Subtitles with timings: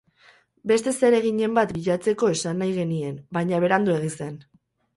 [0.71, 4.45] Beste zereginen bat bilatzeko esan nahi genien, baina Beranduegi zen.